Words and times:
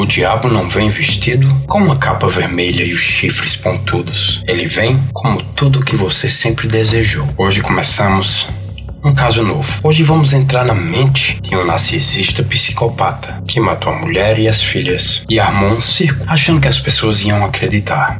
O 0.00 0.06
diabo 0.06 0.48
não 0.48 0.66
vem 0.66 0.88
vestido 0.88 1.46
com 1.66 1.78
uma 1.78 1.94
capa 1.94 2.26
vermelha 2.26 2.82
e 2.82 2.94
os 2.94 3.02
chifres 3.02 3.54
pontudos. 3.54 4.42
Ele 4.46 4.66
vem 4.66 4.98
como 5.12 5.42
tudo 5.42 5.84
que 5.84 5.94
você 5.94 6.26
sempre 6.26 6.66
desejou. 6.66 7.28
Hoje 7.36 7.60
começamos 7.60 8.48
um 9.04 9.14
caso 9.14 9.42
novo. 9.42 9.70
Hoje 9.84 10.02
vamos 10.02 10.32
entrar 10.32 10.64
na 10.64 10.72
mente 10.72 11.38
de 11.42 11.54
um 11.54 11.66
narcisista 11.66 12.42
psicopata 12.42 13.42
que 13.46 13.60
matou 13.60 13.92
a 13.92 13.98
mulher 13.98 14.38
e 14.38 14.48
as 14.48 14.62
filhas 14.62 15.22
e 15.28 15.38
armou 15.38 15.68
um 15.68 15.82
circo 15.82 16.24
achando 16.26 16.62
que 16.62 16.68
as 16.68 16.80
pessoas 16.80 17.22
iam 17.22 17.44
acreditar. 17.44 18.18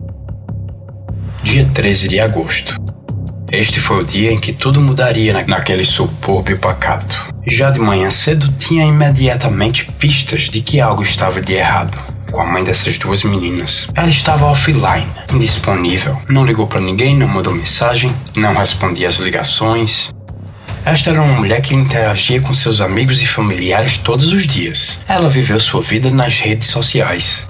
Dia 1.43 1.65
13 1.65 2.09
de 2.09 2.21
agosto. 2.21 2.77
Este 3.53 3.81
foi 3.81 4.03
o 4.03 4.05
dia 4.05 4.31
em 4.31 4.39
que 4.39 4.53
tudo 4.53 4.81
mudaria 4.81 5.45
naquele 5.45 5.85
subúrbio 5.85 6.57
pacato. 6.57 7.35
Já 7.45 7.69
de 7.71 7.81
manhã 7.81 8.09
cedo 8.09 8.49
tinha 8.57 8.87
imediatamente 8.87 9.87
pistas 9.99 10.43
de 10.49 10.61
que 10.61 10.81
algo 10.81 11.03
estava 11.03 11.41
de 11.41 11.55
errado 11.55 11.99
com 12.31 12.41
a 12.41 12.47
mãe 12.47 12.63
dessas 12.63 12.97
duas 12.97 13.25
meninas. 13.25 13.89
Ela 13.93 14.09
estava 14.09 14.47
offline, 14.47 15.05
indisponível, 15.35 16.17
não 16.29 16.47
ligou 16.47 16.65
para 16.69 16.81
ninguém, 16.81 17.17
não 17.17 17.27
mandou 17.27 17.53
mensagem, 17.53 18.15
não 18.37 18.55
respondia 18.55 19.09
às 19.09 19.17
ligações. 19.17 20.11
Esta 20.85 21.11
era 21.11 21.21
uma 21.21 21.35
mulher 21.35 21.61
que 21.61 21.75
interagia 21.75 22.41
com 22.41 22.55
seus 22.55 22.81
amigos 22.81 23.21
e 23.21 23.27
familiares 23.27 23.99
todos 23.99 24.33
os 24.33 24.47
dias. 24.47 25.01
Ela 25.09 25.29
viveu 25.29 25.59
sua 25.59 25.83
vida 25.83 26.09
nas 26.09 26.39
redes 26.39 26.69
sociais. 26.69 27.50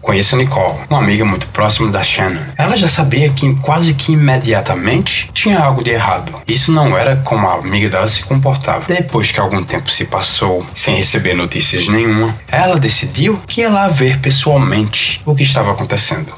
Conheço 0.00 0.36
Nicole, 0.36 0.78
uma 0.88 0.98
amiga 0.98 1.24
muito 1.24 1.46
próxima 1.48 1.90
da 1.90 2.02
Shannon. 2.02 2.42
Ela 2.56 2.74
já 2.74 2.88
sabia 2.88 3.28
que 3.30 3.54
quase 3.56 3.94
que 3.94 4.12
imediatamente 4.12 5.30
tinha 5.32 5.58
algo 5.58 5.84
de 5.84 5.90
errado. 5.90 6.40
Isso 6.48 6.72
não 6.72 6.96
era 6.96 7.16
como 7.16 7.46
a 7.46 7.54
amiga 7.54 7.88
dela 7.88 8.06
se 8.06 8.22
comportava. 8.24 8.84
Depois 8.86 9.30
que 9.30 9.38
algum 9.38 9.62
tempo 9.62 9.90
se 9.90 10.06
passou, 10.06 10.66
sem 10.74 10.96
receber 10.96 11.34
notícias 11.34 11.88
nenhuma, 11.88 12.34
ela 12.50 12.78
decidiu 12.78 13.40
que 13.46 13.60
ia 13.60 13.70
lá 13.70 13.88
ver 13.88 14.18
pessoalmente 14.20 15.20
o 15.24 15.34
que 15.34 15.42
estava 15.42 15.72
acontecendo. 15.72 16.32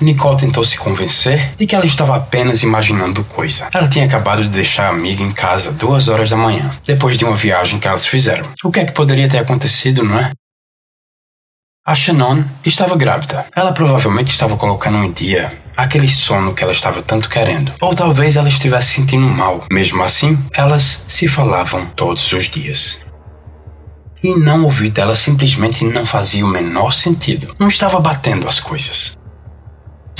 Nicole 0.00 0.36
tentou 0.36 0.64
se 0.64 0.78
convencer 0.78 1.52
de 1.56 1.66
que 1.66 1.74
ela 1.74 1.84
estava 1.84 2.16
apenas 2.16 2.62
imaginando 2.62 3.22
coisa. 3.24 3.68
Ela 3.72 3.86
tinha 3.86 4.06
acabado 4.06 4.42
de 4.42 4.48
deixar 4.48 4.86
a 4.86 4.90
amiga 4.90 5.22
em 5.22 5.30
casa 5.30 5.72
duas 5.72 6.08
horas 6.08 6.30
da 6.30 6.36
manhã, 6.36 6.70
depois 6.86 7.18
de 7.18 7.24
uma 7.24 7.36
viagem 7.36 7.78
que 7.78 7.86
elas 7.86 8.06
fizeram. 8.06 8.44
O 8.64 8.70
que 8.70 8.80
é 8.80 8.84
que 8.86 8.92
poderia 8.92 9.28
ter 9.28 9.38
acontecido, 9.38 10.02
não 10.02 10.18
é? 10.18 10.30
A 11.82 11.94
Shannon 11.94 12.44
estava 12.62 12.94
grávida. 12.94 13.46
Ela 13.56 13.72
provavelmente 13.72 14.28
estava 14.28 14.54
colocando 14.54 14.98
em 15.02 15.10
dia 15.10 15.58
aquele 15.74 16.08
sono 16.08 16.54
que 16.54 16.62
ela 16.62 16.72
estava 16.72 17.00
tanto 17.00 17.26
querendo. 17.26 17.72
Ou 17.80 17.94
talvez 17.94 18.36
ela 18.36 18.50
estivesse 18.50 18.92
sentindo 18.92 19.26
mal. 19.26 19.64
Mesmo 19.72 20.02
assim, 20.02 20.38
elas 20.52 21.02
se 21.08 21.26
falavam 21.26 21.86
todos 21.86 22.30
os 22.34 22.50
dias. 22.50 23.00
E 24.22 24.34
não 24.38 24.64
ouvir 24.64 24.90
dela 24.90 25.16
simplesmente 25.16 25.82
não 25.86 26.04
fazia 26.04 26.44
o 26.44 26.48
menor 26.48 26.92
sentido. 26.92 27.56
Não 27.58 27.68
estava 27.68 27.98
batendo 27.98 28.46
as 28.46 28.60
coisas 28.60 29.18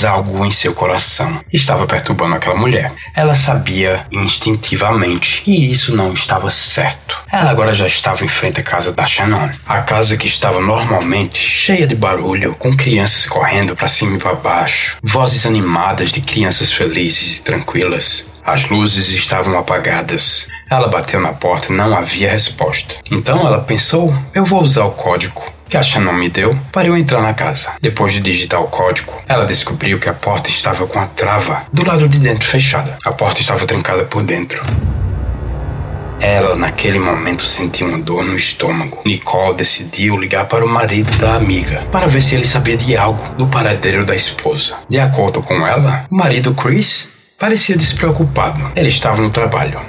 algo 0.03 0.45
em 0.45 0.51
seu 0.51 0.73
coração 0.73 1.39
estava 1.51 1.85
perturbando 1.85 2.35
aquela 2.35 2.55
mulher. 2.55 2.93
Ela 3.15 3.33
sabia 3.33 4.05
instintivamente 4.11 5.41
que 5.41 5.71
isso 5.71 5.95
não 5.95 6.13
estava 6.13 6.49
certo. 6.49 7.17
Ela 7.31 7.51
agora 7.51 7.73
já 7.73 7.87
estava 7.87 8.23
em 8.25 8.27
frente 8.27 8.59
à 8.59 8.63
casa 8.63 8.91
da 8.91 9.05
Shannon. 9.05 9.49
A 9.65 9.81
casa 9.81 10.17
que 10.17 10.27
estava 10.27 10.59
normalmente 10.61 11.37
cheia 11.37 11.87
de 11.87 11.95
barulho, 11.95 12.55
com 12.55 12.75
crianças 12.75 13.25
correndo 13.25 13.75
para 13.75 13.87
cima 13.87 14.15
e 14.15 14.19
para 14.19 14.33
baixo, 14.33 14.97
vozes 15.03 15.45
animadas 15.45 16.11
de 16.11 16.21
crianças 16.21 16.71
felizes 16.71 17.37
e 17.37 17.41
tranquilas. 17.41 18.25
As 18.43 18.69
luzes 18.69 19.09
estavam 19.09 19.57
apagadas. 19.57 20.47
Ela 20.69 20.87
bateu 20.87 21.19
na 21.19 21.33
porta 21.33 21.71
e 21.71 21.75
não 21.75 21.95
havia 21.95 22.31
resposta. 22.31 22.95
Então 23.11 23.45
ela 23.45 23.61
pensou: 23.61 24.15
eu 24.33 24.43
vou 24.43 24.63
usar 24.63 24.85
o 24.85 24.91
código 24.91 25.43
que 25.71 25.77
a 25.77 25.81
Shannon 25.81 26.11
me 26.11 26.27
deu 26.27 26.59
para 26.69 26.89
eu 26.89 26.97
entrar 26.97 27.21
na 27.21 27.33
casa. 27.33 27.71
Depois 27.81 28.11
de 28.11 28.19
digitar 28.19 28.61
o 28.61 28.67
código, 28.67 29.13
ela 29.25 29.45
descobriu 29.45 29.97
que 29.97 30.09
a 30.09 30.13
porta 30.13 30.49
estava 30.49 30.85
com 30.85 30.99
a 30.99 31.05
trava 31.05 31.65
do 31.71 31.87
lado 31.87 32.09
de 32.09 32.19
dentro 32.19 32.45
fechada. 32.45 32.97
A 33.05 33.13
porta 33.13 33.39
estava 33.39 33.65
trancada 33.65 34.03
por 34.03 34.21
dentro. 34.21 34.61
Ela, 36.19 36.57
naquele 36.57 36.99
momento, 36.99 37.45
sentiu 37.45 37.87
uma 37.87 37.99
dor 37.99 38.25
no 38.25 38.35
estômago. 38.35 39.01
Nicole 39.05 39.55
decidiu 39.55 40.17
ligar 40.17 40.45
para 40.45 40.65
o 40.65 40.67
marido 40.67 41.15
da 41.17 41.35
amiga 41.35 41.87
para 41.89 42.05
ver 42.05 42.21
se 42.21 42.35
ele 42.35 42.45
sabia 42.45 42.75
de 42.75 42.97
algo 42.97 43.23
do 43.35 43.47
paradeiro 43.47 44.05
da 44.05 44.13
esposa. 44.13 44.75
De 44.89 44.99
acordo 44.99 45.41
com 45.41 45.65
ela, 45.65 46.05
o 46.11 46.15
marido 46.15 46.53
Chris 46.53 47.07
parecia 47.39 47.77
despreocupado. 47.77 48.73
Ele 48.75 48.89
estava 48.89 49.21
no 49.21 49.29
trabalho. 49.29 49.79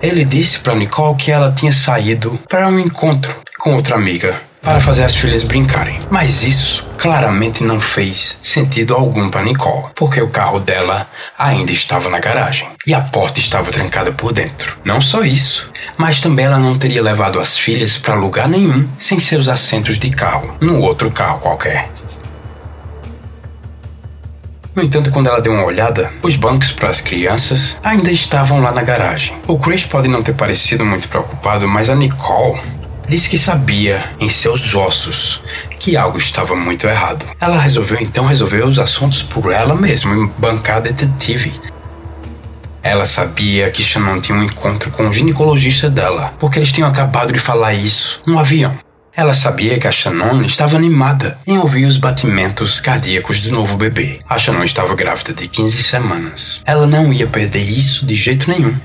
Ele 0.00 0.24
disse 0.24 0.60
para 0.60 0.76
Nicole 0.76 1.16
que 1.16 1.32
ela 1.32 1.50
tinha 1.50 1.72
saído 1.72 2.38
para 2.48 2.68
um 2.68 2.78
encontro 2.78 3.34
com 3.58 3.74
outra 3.74 3.96
amiga 3.96 4.46
para 4.68 4.80
fazer 4.80 5.04
as 5.04 5.16
filhas 5.16 5.42
brincarem. 5.44 5.98
Mas 6.10 6.42
isso 6.42 6.86
claramente 6.98 7.64
não 7.64 7.80
fez 7.80 8.38
sentido 8.42 8.94
algum 8.94 9.30
para 9.30 9.42
Nicole, 9.42 9.86
porque 9.94 10.20
o 10.20 10.28
carro 10.28 10.60
dela 10.60 11.08
ainda 11.38 11.72
estava 11.72 12.10
na 12.10 12.18
garagem 12.18 12.68
e 12.86 12.92
a 12.92 13.00
porta 13.00 13.38
estava 13.38 13.70
trancada 13.70 14.12
por 14.12 14.30
dentro. 14.30 14.76
Não 14.84 15.00
só 15.00 15.22
isso, 15.22 15.70
mas 15.96 16.20
também 16.20 16.44
ela 16.44 16.58
não 16.58 16.76
teria 16.76 17.02
levado 17.02 17.40
as 17.40 17.56
filhas 17.56 17.96
para 17.96 18.14
lugar 18.14 18.46
nenhum 18.46 18.86
sem 18.98 19.18
seus 19.18 19.48
assentos 19.48 19.98
de 19.98 20.10
carro, 20.10 20.54
no 20.60 20.82
outro 20.82 21.10
carro 21.10 21.40
qualquer. 21.40 21.88
No 24.76 24.82
entanto, 24.82 25.10
quando 25.10 25.28
ela 25.28 25.40
deu 25.40 25.54
uma 25.54 25.64
olhada, 25.64 26.12
os 26.22 26.36
bancos 26.36 26.72
para 26.72 26.90
as 26.90 27.00
crianças 27.00 27.78
ainda 27.82 28.12
estavam 28.12 28.60
lá 28.60 28.70
na 28.70 28.82
garagem. 28.82 29.34
O 29.46 29.58
Chris 29.58 29.84
pode 29.86 30.08
não 30.08 30.22
ter 30.22 30.34
parecido 30.34 30.84
muito 30.84 31.08
preocupado, 31.08 31.66
mas 31.66 31.88
a 31.88 31.94
Nicole 31.94 32.60
disse 33.08 33.30
que 33.30 33.38
sabia 33.38 34.12
em 34.20 34.28
seus 34.28 34.74
ossos 34.74 35.42
que 35.78 35.96
algo 35.96 36.18
estava 36.18 36.54
muito 36.54 36.86
errado. 36.86 37.24
Ela 37.40 37.58
resolveu 37.58 37.98
então 38.00 38.26
resolver 38.26 38.64
os 38.64 38.78
assuntos 38.78 39.22
por 39.22 39.52
ela 39.52 39.74
mesma 39.74 40.14
e 40.14 40.26
bancar 40.38 40.82
detetive. 40.82 41.52
Ela 42.82 43.04
sabia 43.04 43.70
que 43.70 43.82
Shannon 43.82 44.20
tinha 44.20 44.38
um 44.38 44.42
encontro 44.42 44.90
com 44.90 45.08
o 45.08 45.12
ginecologista 45.12 45.90
dela, 45.90 46.32
porque 46.38 46.58
eles 46.58 46.72
tinham 46.72 46.88
acabado 46.88 47.32
de 47.32 47.38
falar 47.38 47.74
isso 47.74 48.22
no 48.26 48.38
avião. 48.38 48.78
Ela 49.14 49.32
sabia 49.32 49.80
que 49.80 49.88
a 49.88 49.90
Shannon 49.90 50.42
estava 50.42 50.76
animada 50.76 51.38
em 51.44 51.58
ouvir 51.58 51.86
os 51.86 51.96
batimentos 51.96 52.80
cardíacos 52.80 53.40
do 53.40 53.50
novo 53.50 53.76
bebê. 53.76 54.20
A 54.28 54.38
Shannon 54.38 54.62
estava 54.62 54.94
grávida 54.94 55.34
de 55.34 55.48
15 55.48 55.82
semanas. 55.82 56.62
Ela 56.64 56.86
não 56.86 57.12
ia 57.12 57.26
perder 57.26 57.58
isso 57.62 58.06
de 58.06 58.14
jeito 58.14 58.48
nenhum. 58.48 58.78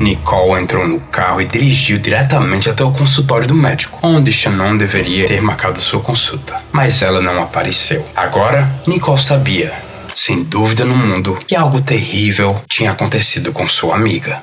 Nicole 0.00 0.62
entrou 0.62 0.86
no 0.86 1.00
carro 1.00 1.40
e 1.40 1.44
dirigiu 1.44 1.98
diretamente 1.98 2.70
até 2.70 2.84
o 2.84 2.90
consultório 2.90 3.46
do 3.46 3.54
médico, 3.54 3.98
onde 4.02 4.32
Shannon 4.32 4.76
deveria 4.76 5.26
ter 5.26 5.40
marcado 5.40 5.80
sua 5.80 6.00
consulta. 6.00 6.56
Mas 6.72 7.02
ela 7.02 7.20
não 7.20 7.42
apareceu. 7.42 8.04
Agora, 8.14 8.68
Nicole 8.86 9.22
sabia, 9.22 9.72
sem 10.14 10.42
dúvida 10.44 10.84
no 10.84 10.96
mundo, 10.96 11.38
que 11.46 11.56
algo 11.56 11.80
terrível 11.80 12.60
tinha 12.68 12.92
acontecido 12.92 13.52
com 13.52 13.66
sua 13.66 13.94
amiga. 13.94 14.42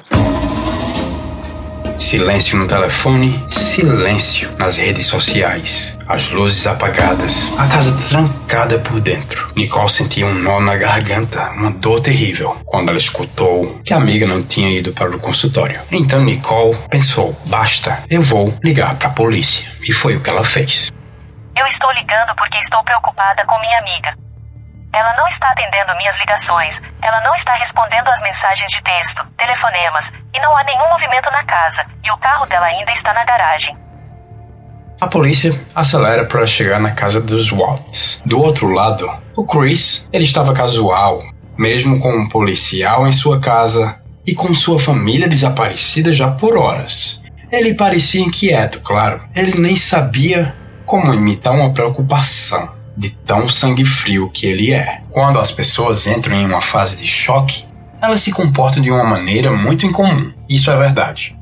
Silêncio 2.05 2.55
no 2.59 2.67
telefone, 2.67 3.43
silêncio 3.49 4.55
nas 4.59 4.77
redes 4.77 5.07
sociais. 5.07 5.97
As 6.07 6.29
luzes 6.29 6.67
apagadas, 6.67 7.51
a 7.57 7.67
casa 7.67 7.97
trancada 7.97 8.77
por 8.77 9.01
dentro. 9.01 9.51
Nicole 9.55 9.89
sentia 9.89 10.27
um 10.27 10.35
nó 10.35 10.59
na 10.59 10.77
garganta, 10.77 11.49
uma 11.57 11.71
dor 11.81 11.99
terrível, 11.99 12.61
quando 12.63 12.89
ela 12.89 12.99
escutou 12.99 13.81
que 13.83 13.91
a 13.91 13.97
amiga 13.97 14.27
não 14.27 14.43
tinha 14.43 14.69
ido 14.69 14.93
para 14.93 15.09
o 15.15 15.19
consultório. 15.19 15.81
Então 15.91 16.21
Nicole 16.21 16.77
pensou: 16.91 17.35
basta, 17.47 17.97
eu 18.07 18.21
vou 18.21 18.53
ligar 18.63 18.93
para 18.97 19.07
a 19.07 19.13
polícia. 19.13 19.67
E 19.81 19.91
foi 19.91 20.15
o 20.15 20.21
que 20.21 20.29
ela 20.29 20.43
fez. 20.43 20.93
Eu 21.57 21.65
estou 21.65 21.91
ligando 21.93 22.35
porque 22.35 22.57
estou 22.59 22.83
preocupada 22.83 23.43
com 23.47 23.59
minha 23.61 23.79
amiga. 23.79 24.13
Ela 24.93 25.11
não 25.17 25.27
está 25.29 25.49
atendendo 25.49 25.97
minhas 25.97 26.15
ligações, 26.19 26.75
ela 27.01 27.19
não 27.21 27.35
está 27.35 27.55
respondendo 27.55 28.07
às 28.07 28.21
mensagens 28.21 28.71
de 28.71 28.81
texto, 28.83 29.25
telefonemas, 29.37 30.05
e 30.35 30.41
não 30.41 30.55
há 30.57 30.63
nenhum 30.63 30.89
movimento 30.89 31.31
na 31.31 31.43
casa, 31.45 31.85
e 32.03 32.11
o 32.11 32.17
carro 32.17 32.45
dela 32.47 32.65
ainda 32.65 32.91
está 32.91 33.13
na 33.13 33.23
garagem. 33.23 33.77
A 34.99 35.07
polícia 35.07 35.53
acelera 35.73 36.25
para 36.25 36.45
chegar 36.45 36.79
na 36.79 36.91
casa 36.91 37.21
dos 37.21 37.51
Waltz. 37.51 38.21
Do 38.25 38.41
outro 38.41 38.69
lado, 38.69 39.09
o 39.35 39.45
Chris, 39.45 40.07
ele 40.11 40.23
estava 40.23 40.53
casual, 40.53 41.21
mesmo 41.57 41.99
com 41.99 42.13
um 42.13 42.29
policial 42.29 43.07
em 43.07 43.11
sua 43.11 43.39
casa 43.39 43.99
e 44.25 44.33
com 44.33 44.53
sua 44.53 44.79
família 44.79 45.27
desaparecida 45.27 46.11
já 46.11 46.31
por 46.31 46.57
horas. 46.57 47.21
Ele 47.51 47.73
parecia 47.73 48.21
inquieto, 48.21 48.81
claro. 48.81 49.21
Ele 49.35 49.59
nem 49.59 49.75
sabia 49.75 50.55
como 50.85 51.13
imitar 51.13 51.53
uma 51.53 51.73
preocupação 51.73 52.69
de 52.97 53.11
tão 53.11 53.47
sangue 53.47 53.85
frio 53.85 54.29
que 54.29 54.47
ele 54.47 54.73
é. 54.73 55.01
Quando 55.09 55.39
as 55.39 55.51
pessoas 55.51 56.07
entram 56.07 56.37
em 56.37 56.45
uma 56.45 56.61
fase 56.61 56.97
de 56.97 57.07
choque, 57.07 57.65
elas 58.05 58.21
se 58.21 58.31
comportam 58.31 58.81
de 58.81 58.91
uma 58.91 59.03
maneira 59.03 59.51
muito 59.51 59.85
incomum. 59.85 60.31
Isso 60.47 60.69
é 60.69 60.77
verdade. 60.77 61.35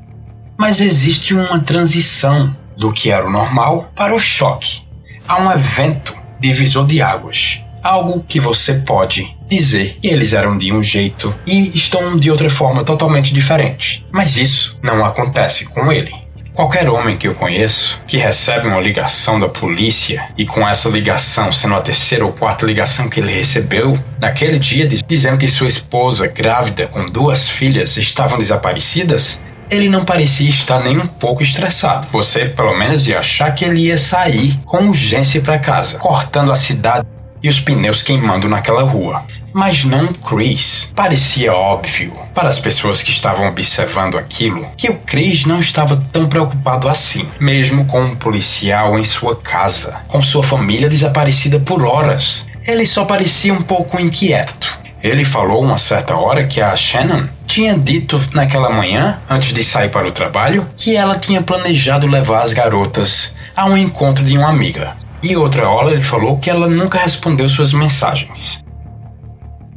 Mas 0.56 0.80
existe 0.80 1.34
uma 1.34 1.60
transição 1.60 2.54
do 2.76 2.92
que 2.92 3.10
era 3.10 3.26
o 3.26 3.30
normal 3.30 3.92
para 3.94 4.14
o 4.14 4.18
choque. 4.18 4.82
Há 5.28 5.42
um 5.42 5.52
evento 5.52 6.16
divisor 6.40 6.86
de 6.86 7.02
águas. 7.02 7.60
Algo 7.82 8.24
que 8.26 8.40
você 8.40 8.74
pode 8.74 9.36
dizer 9.46 9.98
que 10.00 10.08
eles 10.08 10.32
eram 10.32 10.56
de 10.56 10.72
um 10.72 10.82
jeito 10.82 11.34
e 11.46 11.76
estão 11.76 12.16
de 12.16 12.30
outra 12.30 12.48
forma 12.48 12.82
totalmente 12.82 13.34
diferente. 13.34 14.06
Mas 14.10 14.38
isso 14.38 14.78
não 14.82 15.04
acontece 15.04 15.66
com 15.66 15.92
ele. 15.92 16.14
Qualquer 16.54 16.88
homem 16.88 17.18
que 17.18 17.26
eu 17.26 17.34
conheço 17.34 18.00
que 18.06 18.16
recebe 18.16 18.68
uma 18.68 18.80
ligação 18.80 19.40
da 19.40 19.48
polícia 19.48 20.28
e 20.38 20.46
com 20.46 20.66
essa 20.66 20.88
ligação 20.88 21.50
sendo 21.50 21.74
a 21.74 21.80
terceira 21.80 22.24
ou 22.24 22.32
quarta 22.32 22.64
ligação 22.64 23.08
que 23.08 23.18
ele 23.18 23.32
recebeu 23.32 23.98
naquele 24.20 24.56
dia 24.56 24.86
dizendo 24.86 25.36
que 25.36 25.48
sua 25.48 25.66
esposa 25.66 26.28
grávida 26.28 26.86
com 26.86 27.06
duas 27.06 27.48
filhas 27.48 27.96
estavam 27.96 28.38
desaparecidas, 28.38 29.40
ele 29.68 29.88
não 29.88 30.04
parecia 30.04 30.48
estar 30.48 30.78
nem 30.78 30.96
um 30.96 31.08
pouco 31.08 31.42
estressado. 31.42 32.06
Você 32.12 32.44
pelo 32.44 32.78
menos 32.78 33.08
ia 33.08 33.18
achar 33.18 33.52
que 33.52 33.64
ele 33.64 33.86
ia 33.86 33.98
sair 33.98 34.56
com 34.64 34.86
urgência 34.86 35.40
para 35.40 35.58
casa, 35.58 35.98
cortando 35.98 36.52
a 36.52 36.54
cidade 36.54 37.04
e 37.44 37.48
os 37.50 37.60
pneus 37.60 38.02
queimando 38.02 38.48
naquela 38.48 38.82
rua. 38.82 39.22
Mas 39.52 39.84
não 39.84 40.06
Chris. 40.06 40.90
Parecia 40.96 41.52
óbvio 41.52 42.18
para 42.34 42.48
as 42.48 42.58
pessoas 42.58 43.02
que 43.02 43.10
estavam 43.10 43.46
observando 43.46 44.16
aquilo 44.16 44.66
que 44.78 44.88
o 44.88 44.96
Chris 44.96 45.44
não 45.44 45.60
estava 45.60 46.02
tão 46.10 46.26
preocupado 46.26 46.88
assim, 46.88 47.28
mesmo 47.38 47.84
com 47.84 48.02
um 48.02 48.16
policial 48.16 48.98
em 48.98 49.04
sua 49.04 49.36
casa, 49.36 50.00
com 50.08 50.22
sua 50.22 50.42
família 50.42 50.88
desaparecida 50.88 51.60
por 51.60 51.84
horas. 51.84 52.46
Ele 52.66 52.86
só 52.86 53.04
parecia 53.04 53.52
um 53.52 53.60
pouco 53.60 54.00
inquieto. 54.00 54.78
Ele 55.02 55.22
falou 55.22 55.62
uma 55.62 55.76
certa 55.76 56.16
hora 56.16 56.46
que 56.46 56.62
a 56.62 56.74
Shannon 56.74 57.28
tinha 57.46 57.78
dito 57.78 58.18
naquela 58.32 58.70
manhã, 58.70 59.20
antes 59.28 59.52
de 59.52 59.62
sair 59.62 59.90
para 59.90 60.08
o 60.08 60.12
trabalho, 60.12 60.66
que 60.74 60.96
ela 60.96 61.14
tinha 61.14 61.42
planejado 61.42 62.06
levar 62.06 62.40
as 62.40 62.54
garotas 62.54 63.34
a 63.54 63.66
um 63.66 63.76
encontro 63.76 64.24
de 64.24 64.36
uma 64.36 64.48
amiga. 64.48 64.96
E 65.24 65.34
outra 65.38 65.70
hora 65.70 65.90
ele 65.90 66.02
falou 66.02 66.36
que 66.36 66.50
ela 66.50 66.68
nunca 66.68 66.98
respondeu 66.98 67.48
suas 67.48 67.72
mensagens. 67.72 68.62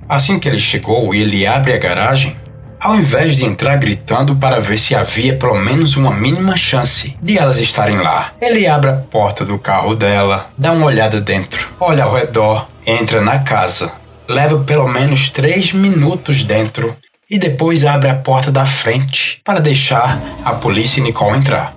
Assim 0.10 0.38
que 0.38 0.50
ele 0.50 0.60
chegou 0.60 1.16
e 1.16 1.22
ele 1.22 1.48
abre 1.48 1.72
a 1.72 1.78
garagem, 1.78 2.36
ao 2.78 2.98
invés 2.98 3.38
de 3.38 3.46
entrar 3.46 3.78
gritando 3.78 4.36
para 4.36 4.60
ver 4.60 4.78
se 4.78 4.94
havia 4.94 5.38
pelo 5.38 5.56
menos 5.56 5.96
uma 5.96 6.12
mínima 6.12 6.58
chance 6.58 7.16
de 7.22 7.38
elas 7.38 7.62
estarem 7.62 7.96
lá, 7.96 8.34
ele 8.42 8.68
abre 8.68 8.90
a 8.90 8.98
porta 8.98 9.46
do 9.46 9.58
carro 9.58 9.96
dela, 9.96 10.50
dá 10.58 10.74
uma 10.74 10.86
olhada 10.86 11.22
dentro, 11.22 11.70
olha 11.80 12.04
ao 12.04 12.14
redor, 12.14 12.68
entra 12.86 13.22
na 13.22 13.40
casa, 13.40 13.90
leva 14.28 14.60
pelo 14.60 14.90
menos 14.90 15.30
três 15.30 15.72
minutos 15.72 16.44
dentro 16.44 16.94
e 17.30 17.40
depois 17.40 17.86
abre 17.86 18.10
a 18.10 18.16
porta 18.16 18.52
da 18.52 18.66
frente 18.66 19.40
para 19.46 19.62
deixar 19.62 20.22
a 20.44 20.52
polícia 20.52 21.00
e 21.00 21.04
Nicole 21.04 21.38
entrar. 21.38 21.77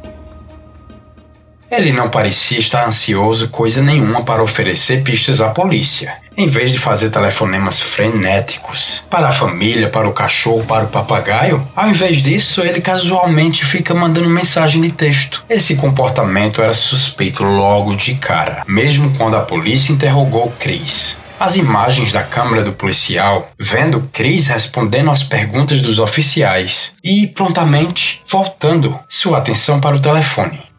Ele 1.71 1.93
não 1.93 2.09
parecia 2.09 2.59
estar 2.59 2.85
ansioso 2.85 3.49
coisa 3.49 3.81
nenhuma 3.81 4.25
para 4.25 4.43
oferecer 4.43 5.05
pistas 5.05 5.41
à 5.41 5.51
polícia, 5.51 6.15
em 6.37 6.49
vez 6.49 6.73
de 6.73 6.81
fazer 6.81 7.11
telefonemas 7.11 7.81
frenéticos 7.81 9.05
para 9.09 9.29
a 9.29 9.33
família, 9.33 9.89
para 9.89 10.09
o 10.09 10.13
cachorro, 10.13 10.65
para 10.65 10.87
o 10.87 10.89
papagaio. 10.89 11.65
Ao 11.77 11.89
invés 11.89 12.23
disso, 12.23 12.61
ele 12.61 12.81
casualmente 12.81 13.65
fica 13.65 13.95
mandando 13.95 14.29
mensagem 14.29 14.83
de 14.83 14.91
texto. 14.91 15.45
Esse 15.49 15.77
comportamento 15.77 16.61
era 16.61 16.73
suspeito 16.73 17.45
logo 17.45 17.95
de 17.95 18.17
cara, 18.17 18.65
mesmo 18.67 19.17
quando 19.17 19.37
a 19.37 19.41
polícia 19.41 19.93
interrogou 19.93 20.53
Chris. 20.59 21.17
As 21.39 21.55
imagens 21.55 22.11
da 22.11 22.23
câmera 22.23 22.65
do 22.65 22.73
policial, 22.73 23.49
vendo 23.59 24.11
Chris 24.13 24.49
respondendo 24.49 25.11
às 25.11 25.23
perguntas 25.23 25.81
dos 25.81 26.01
oficiais 26.01 26.93
e 27.03 27.29
prontamente 27.29 28.23
voltando 28.29 28.99
sua 29.09 29.39
atenção 29.39 29.81
para 29.81 29.97
o 29.97 30.01
telefone. 30.01 30.70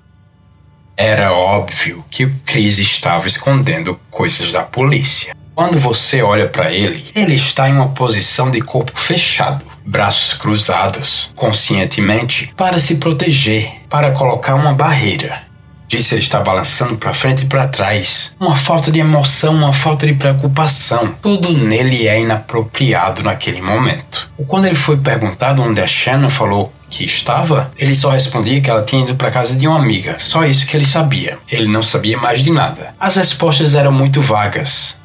Era 0.96 1.34
óbvio 1.34 2.04
que 2.10 2.26
o 2.26 2.36
Chris 2.46 2.78
estava 2.78 3.28
escondendo 3.28 4.00
coisas 4.10 4.52
da 4.52 4.62
polícia. 4.62 5.34
Quando 5.56 5.80
você 5.80 6.22
olha 6.22 6.48
para 6.48 6.72
ele, 6.72 7.06
ele 7.16 7.36
está 7.36 7.70
em 7.70 7.74
uma 7.74 7.90
posição 7.90 8.50
de 8.50 8.62
corpo 8.62 9.00
fechado, 9.00 9.66
braços 9.86 10.34
cruzados, 10.34 11.32
conscientemente 11.36 12.54
para 12.56 12.80
se 12.80 12.96
proteger, 12.96 13.70
para 13.90 14.12
colocar 14.12 14.56
uma 14.56 14.74
barreira. 14.74 15.44
Disse 15.88 16.16
ele 16.16 16.22
está 16.22 16.40
balançando 16.40 16.96
para 16.96 17.14
frente 17.14 17.44
e 17.44 17.48
para 17.48 17.68
trás. 17.68 18.34
Uma 18.40 18.56
falta 18.56 18.90
de 18.90 19.02
emoção, 19.02 19.54
uma 19.54 19.74
falta 19.74 20.08
de 20.08 20.14
preocupação. 20.14 21.14
Tudo 21.22 21.52
nele 21.52 22.08
é 22.08 22.22
inapropriado 22.22 23.22
naquele 23.22 23.62
momento. 23.62 24.32
Quando 24.48 24.68
ele 24.68 24.76
foi 24.76 24.96
perguntado 24.96 25.62
onde 25.62 25.82
a 25.82 25.88
Shannon 25.88 26.30
falou 26.30 26.72
que 26.92 27.06
estava, 27.06 27.72
ele 27.78 27.96
só 27.96 28.10
respondia 28.10 28.60
que 28.60 28.70
ela 28.70 28.84
tinha 28.84 29.04
ido 29.04 29.16
para 29.16 29.32
casa 29.32 29.56
de 29.56 29.66
uma 29.68 29.80
amiga. 29.80 30.20
Só 30.20 30.46
isso 30.46 30.68
que 30.68 30.76
ele 30.76 30.86
sabia. 30.86 31.40
Ele 31.50 31.68
não 31.68 31.82
sabia 31.82 32.18
mais 32.18 32.44
de 32.44 32.52
nada. 32.52 32.94
As 33.00 33.16
respostas 33.16 33.74
eram 33.74 33.94
muito 33.94 34.20
vagas. 34.22 34.98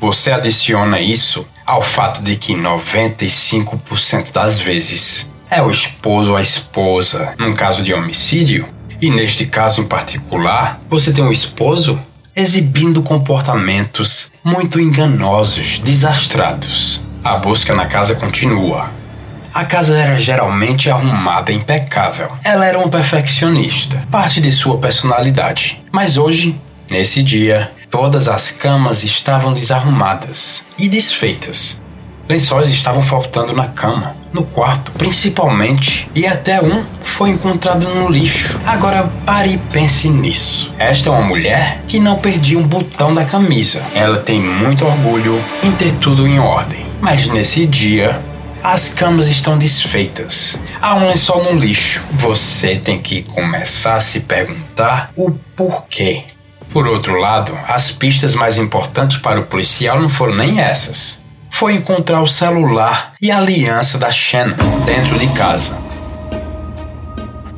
Você 0.00 0.32
adiciona 0.32 1.00
isso 1.00 1.46
ao 1.64 1.80
fato 1.80 2.22
de 2.22 2.36
que 2.36 2.52
95% 2.52 4.32
das 4.32 4.60
vezes 4.60 5.30
é 5.48 5.62
o 5.62 5.70
esposo 5.70 6.32
ou 6.32 6.36
a 6.36 6.42
esposa, 6.42 7.34
num 7.38 7.54
caso 7.54 7.82
de 7.82 7.94
homicídio, 7.94 8.66
e 9.00 9.08
neste 9.08 9.46
caso 9.46 9.80
em 9.80 9.84
particular, 9.84 10.80
você 10.90 11.12
tem 11.12 11.22
um 11.22 11.32
esposo 11.32 11.98
exibindo 12.34 13.02
comportamentos 13.02 14.32
muito 14.42 14.80
enganosos, 14.80 15.78
desastrados. 15.78 17.00
A 17.22 17.36
busca 17.36 17.74
na 17.74 17.86
casa 17.86 18.14
continua. 18.14 18.90
A 19.54 19.64
casa 19.64 19.96
era 19.96 20.16
geralmente 20.16 20.90
arrumada 20.90 21.52
impecável. 21.52 22.28
Ela 22.42 22.66
era 22.66 22.76
uma 22.76 22.88
perfeccionista, 22.88 24.02
parte 24.10 24.40
de 24.40 24.50
sua 24.50 24.78
personalidade. 24.78 25.80
Mas 25.92 26.18
hoje, 26.18 26.60
nesse 26.90 27.22
dia, 27.22 27.70
todas 27.88 28.26
as 28.26 28.50
camas 28.50 29.04
estavam 29.04 29.52
desarrumadas 29.52 30.66
e 30.76 30.88
desfeitas. 30.88 31.80
Lençóis 32.28 32.68
estavam 32.68 33.00
faltando 33.00 33.52
na 33.52 33.68
cama, 33.68 34.16
no 34.32 34.42
quarto, 34.42 34.90
principalmente, 34.90 36.08
e 36.16 36.26
até 36.26 36.60
um 36.60 36.84
foi 37.04 37.30
encontrado 37.30 37.86
no 37.88 38.10
lixo. 38.10 38.60
Agora 38.66 39.08
pare 39.24 39.50
e 39.50 39.58
pense 39.58 40.08
nisso. 40.08 40.74
Esta 40.80 41.10
é 41.10 41.12
uma 41.12 41.22
mulher 41.22 41.80
que 41.86 42.00
não 42.00 42.16
perdia 42.18 42.58
um 42.58 42.66
botão 42.66 43.14
da 43.14 43.24
camisa. 43.24 43.84
Ela 43.94 44.18
tem 44.18 44.40
muito 44.40 44.84
orgulho 44.84 45.40
em 45.62 45.70
ter 45.70 45.92
tudo 45.92 46.26
em 46.26 46.40
ordem. 46.40 46.84
Mas 47.00 47.28
nesse 47.28 47.66
dia, 47.66 48.20
as 48.64 48.88
camas 48.88 49.26
estão 49.26 49.58
desfeitas. 49.58 50.58
Há 50.80 50.94
um 50.94 51.06
lençol 51.06 51.44
no 51.44 51.52
lixo. 51.52 52.02
Você 52.12 52.76
tem 52.76 52.98
que 52.98 53.22
começar 53.22 53.96
a 53.96 54.00
se 54.00 54.20
perguntar 54.20 55.12
o 55.14 55.32
porquê. 55.54 56.24
Por 56.70 56.86
outro 56.86 57.18
lado, 57.20 57.56
as 57.68 57.92
pistas 57.92 58.34
mais 58.34 58.56
importantes 58.56 59.18
para 59.18 59.38
o 59.38 59.44
policial 59.44 60.00
não 60.00 60.08
foram 60.08 60.34
nem 60.34 60.60
essas. 60.60 61.22
Foi 61.50 61.74
encontrar 61.74 62.22
o 62.22 62.26
celular 62.26 63.12
e 63.20 63.30
a 63.30 63.36
aliança 63.36 63.98
da 63.98 64.10
Shannon 64.10 64.80
dentro 64.86 65.18
de 65.18 65.28
casa. 65.28 65.78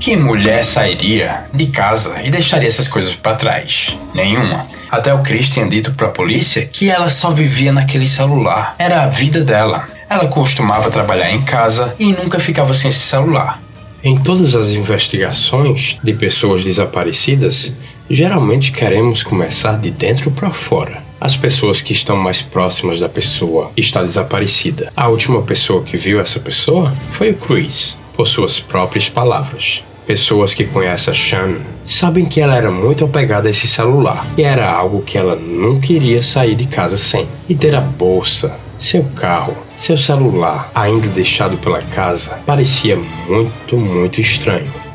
Que 0.00 0.16
mulher 0.16 0.64
sairia 0.64 1.44
de 1.54 1.68
casa 1.68 2.20
e 2.22 2.30
deixaria 2.30 2.68
essas 2.68 2.88
coisas 2.88 3.14
para 3.14 3.36
trás? 3.36 3.96
Nenhuma. 4.12 4.66
Até 4.90 5.14
o 5.14 5.22
Chris 5.22 5.48
tinha 5.48 5.68
dito 5.68 5.92
para 5.92 6.08
a 6.08 6.12
polícia 6.12 6.66
que 6.66 6.90
ela 6.90 7.08
só 7.08 7.30
vivia 7.30 7.72
naquele 7.72 8.08
celular. 8.08 8.74
Era 8.78 9.04
a 9.04 9.08
vida 9.08 9.42
dela. 9.42 9.95
Ela 10.08 10.28
costumava 10.28 10.90
trabalhar 10.90 11.32
em 11.32 11.42
casa 11.42 11.94
e 11.98 12.12
nunca 12.12 12.38
ficava 12.38 12.72
sem 12.72 12.88
esse 12.88 13.00
celular. 13.00 13.60
Em 14.04 14.16
todas 14.16 14.54
as 14.54 14.70
investigações 14.70 15.98
de 16.02 16.12
pessoas 16.12 16.64
desaparecidas, 16.64 17.72
geralmente 18.08 18.70
queremos 18.70 19.24
começar 19.24 19.78
de 19.78 19.90
dentro 19.90 20.30
para 20.30 20.52
fora. 20.52 21.02
As 21.20 21.36
pessoas 21.36 21.82
que 21.82 21.92
estão 21.92 22.16
mais 22.16 22.40
próximas 22.40 23.00
da 23.00 23.08
pessoa 23.08 23.72
que 23.74 23.80
está 23.80 24.02
desaparecida. 24.02 24.92
A 24.94 25.08
última 25.08 25.42
pessoa 25.42 25.82
que 25.82 25.96
viu 25.96 26.20
essa 26.20 26.38
pessoa 26.38 26.94
foi 27.10 27.30
o 27.30 27.36
Chris, 27.36 27.98
por 28.14 28.28
suas 28.28 28.60
próprias 28.60 29.08
palavras. 29.08 29.82
Pessoas 30.06 30.54
que 30.54 30.64
conhecem 30.64 31.10
a 31.10 31.14
Shan 31.14 31.56
sabem 31.84 32.26
que 32.26 32.40
ela 32.40 32.56
era 32.56 32.70
muito 32.70 33.04
apegada 33.04 33.48
a 33.48 33.50
esse 33.50 33.66
celular 33.66 34.24
e 34.38 34.42
era 34.42 34.70
algo 34.70 35.02
que 35.02 35.18
ela 35.18 35.34
não 35.34 35.80
queria 35.80 36.22
sair 36.22 36.54
de 36.54 36.66
casa 36.66 36.96
sem. 36.96 37.26
E 37.48 37.56
ter 37.56 37.74
a 37.74 37.80
bolsa, 37.80 38.56
seu 38.78 39.02
carro, 39.16 39.65
seu 39.76 39.96
celular 39.96 40.70
ainda 40.74 41.08
deixado 41.08 41.56
pela 41.58 41.82
casa 41.82 42.40
parecia 42.46 42.96
muito, 42.96 43.76
muito 43.76 44.20
estranho. 44.20 44.86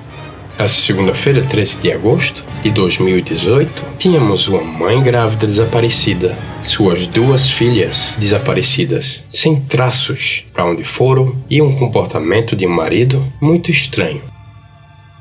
Essa 0.57 0.81
segunda-feira, 0.81 1.41
13 1.41 1.79
de 1.79 1.91
agosto 1.91 2.43
de 2.61 2.69
2018, 2.69 3.83
tínhamos 3.97 4.47
uma 4.47 4.61
mãe 4.61 5.01
grávida 5.01 5.47
desaparecida, 5.47 6.37
suas 6.61 7.07
duas 7.07 7.49
filhas 7.49 8.15
desaparecidas, 8.19 9.23
sem 9.27 9.55
traços 9.55 10.45
para 10.53 10.69
onde 10.69 10.83
foram 10.83 11.35
e 11.49 11.61
um 11.61 11.75
comportamento 11.75 12.55
de 12.55 12.67
um 12.67 12.69
marido 12.69 13.25
muito 13.41 13.71
estranho. 13.71 14.21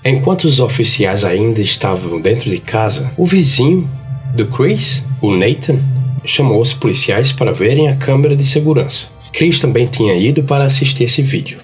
Enquanto 0.04 0.44
os 0.44 0.60
oficiais 0.60 1.24
ainda 1.24 1.60
estavam 1.60 2.20
dentro 2.20 2.50
de 2.50 2.58
casa, 2.58 3.12
o 3.16 3.24
vizinho 3.24 3.88
do 4.34 4.46
Chris, 4.46 5.04
o 5.22 5.30
Nathan, 5.34 5.78
chamou 6.24 6.60
os 6.60 6.72
policiais 6.72 7.32
para 7.32 7.52
verem 7.52 7.88
a 7.88 7.96
câmera 7.96 8.36
de 8.36 8.44
segurança. 8.44 9.08
Chris 9.32 9.60
também 9.60 9.87
tinha 9.87 10.14
ido 10.14 10.42
para 10.42 10.64
assistir 10.64 11.04
esse 11.04 11.22
vídeo. 11.22 11.58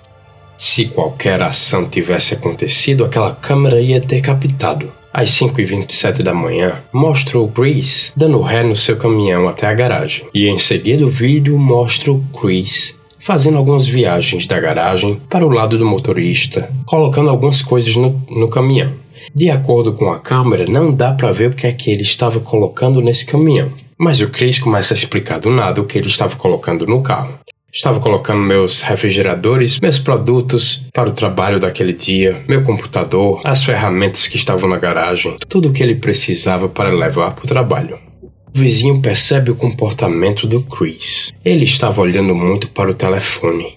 Se 0.56 0.87
qualquer 0.87 1.42
ação 1.42 1.85
tivesse 1.88 2.35
acontecido, 2.35 3.04
aquela 3.04 3.35
câmera 3.35 3.80
ia 3.80 4.00
ter 4.00 4.20
captado. 4.20 4.92
Às 5.12 5.30
5h27 5.30 6.23
da 6.23 6.35
manhã, 6.35 6.78
mostra 6.92 7.38
o 7.38 7.49
Chris 7.49 8.12
dando 8.16 8.40
ré 8.40 8.62
no 8.62 8.76
seu 8.76 8.96
caminhão 8.96 9.49
até 9.49 9.66
a 9.66 9.75
garagem. 9.75 10.26
E 10.35 10.46
em 10.46 10.58
seguida 10.58 11.06
o 11.06 11.11
vídeo 11.11 11.58
mostra 11.58 12.12
o 12.12 12.23
Chris 12.38 12.94
fazendo 13.26 13.58
algumas 13.58 13.88
viagens 13.88 14.46
da 14.46 14.61
garagem 14.61 15.20
para 15.28 15.44
o 15.44 15.49
lado 15.49 15.76
do 15.76 15.85
motorista, 15.85 16.70
colocando 16.87 17.28
algumas 17.28 17.61
coisas 17.61 17.96
no, 17.96 18.23
no 18.30 18.46
caminhão. 18.46 18.92
De 19.35 19.50
acordo 19.50 19.92
com 19.94 20.12
a 20.12 20.20
câmera, 20.20 20.64
não 20.64 20.94
dá 20.94 21.12
para 21.12 21.32
ver 21.32 21.50
o 21.50 21.52
que 21.52 21.66
é 21.66 21.73
que 21.73 21.90
ele 21.90 22.02
estava 22.02 22.38
colocando 22.38 23.02
nesse 23.02 23.26
caminhão. 23.26 23.73
Mas 23.99 24.20
o 24.20 24.28
Chris 24.28 24.61
começa 24.61 24.94
a 24.94 24.96
explicar 24.96 25.40
do 25.40 25.50
nada 25.50 25.80
o 25.80 25.85
que 25.85 25.99
ele 25.99 26.06
estava 26.06 26.37
colocando 26.37 26.87
no 26.87 27.02
carro. 27.02 27.37
Estava 27.76 28.00
colocando 28.00 28.40
meus 28.40 28.80
refrigeradores, 28.80 29.78
meus 29.80 29.99
produtos 29.99 30.83
para 30.95 31.11
o 31.11 31.12
trabalho 31.12 31.61
daquele 31.61 31.92
dia, 31.92 32.42
meu 32.49 32.62
computador, 32.62 33.42
as 33.45 33.64
ferramentas 33.64 34.26
que 34.28 34.37
estavam 34.37 34.66
na 34.66 34.78
garagem, 34.78 35.37
tudo 35.47 35.68
o 35.68 35.73
que 35.75 35.83
ele 35.83 35.95
precisava 35.95 36.71
para 36.71 36.88
levar 36.88 37.35
para 37.35 37.45
o 37.45 37.47
trabalho. 37.47 37.99
O 38.23 38.30
vizinho 38.59 39.02
percebe 39.02 39.50
o 39.50 39.56
comportamento 39.56 40.47
do 40.47 40.62
Chris. 40.62 41.35
Ele 41.45 41.64
estava 41.64 42.00
olhando 42.00 42.35
muito 42.35 42.68
para 42.68 42.90
o 42.90 42.95
telefone. 42.95 43.76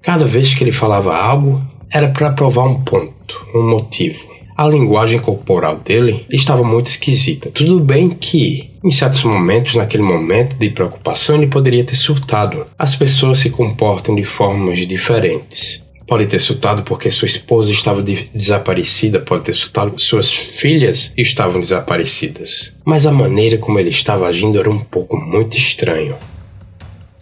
Cada 0.00 0.26
vez 0.26 0.54
que 0.54 0.62
ele 0.62 0.70
falava 0.70 1.16
algo, 1.16 1.60
era 1.92 2.06
para 2.06 2.30
provar 2.30 2.68
um 2.68 2.80
ponto, 2.84 3.48
um 3.52 3.68
motivo. 3.68 4.29
A 4.60 4.68
linguagem 4.68 5.18
corporal 5.18 5.78
dele 5.78 6.26
estava 6.30 6.62
muito 6.62 6.88
esquisita. 6.88 7.50
Tudo 7.50 7.80
bem 7.80 8.10
que, 8.10 8.68
em 8.84 8.90
certos 8.90 9.22
momentos, 9.22 9.74
naquele 9.74 10.02
momento 10.02 10.54
de 10.54 10.68
preocupação, 10.68 11.36
ele 11.36 11.46
poderia 11.46 11.82
ter 11.82 11.96
surtado. 11.96 12.66
As 12.78 12.94
pessoas 12.94 13.38
se 13.38 13.48
comportam 13.48 14.14
de 14.14 14.22
formas 14.22 14.86
diferentes. 14.86 15.82
Pode 16.06 16.26
ter 16.26 16.38
surtado 16.40 16.82
porque 16.82 17.10
sua 17.10 17.24
esposa 17.24 17.72
estava 17.72 18.02
de 18.02 18.28
desaparecida, 18.34 19.18
pode 19.18 19.44
ter 19.44 19.54
surtado 19.54 19.98
suas 19.98 20.30
filhas 20.30 21.10
estavam 21.16 21.58
desaparecidas. 21.58 22.74
Mas 22.84 23.06
a 23.06 23.12
maneira 23.12 23.56
como 23.56 23.78
ele 23.78 23.88
estava 23.88 24.26
agindo 24.26 24.58
era 24.58 24.68
um 24.68 24.80
pouco 24.80 25.16
muito 25.16 25.56
estranho. 25.56 26.16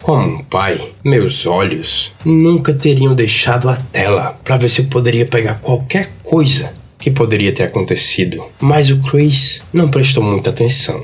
Como 0.03 0.27
um 0.27 0.39
pai, 0.39 0.91
meus 1.05 1.45
olhos 1.45 2.11
nunca 2.25 2.73
teriam 2.73 3.15
deixado 3.15 3.69
a 3.69 3.77
tela 3.77 4.37
para 4.43 4.57
ver 4.57 4.67
se 4.67 4.81
eu 4.81 4.87
poderia 4.87 5.25
pegar 5.25 5.61
qualquer 5.61 6.11
coisa 6.21 6.77
que 6.99 7.09
poderia 7.09 7.53
ter 7.53 7.63
acontecido, 7.63 8.43
mas 8.59 8.91
o 8.91 8.97
Chris 8.99 9.61
não 9.73 9.89
prestou 9.89 10.21
muita 10.21 10.49
atenção. 10.49 11.03